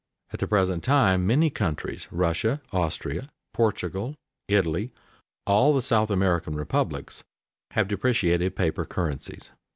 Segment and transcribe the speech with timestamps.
[0.33, 4.15] At the present time many countries Russia, Austria, Portugal,
[4.47, 4.89] Italy,
[5.45, 7.23] all the South American republics
[7.73, 9.51] have depreciated paper currencies.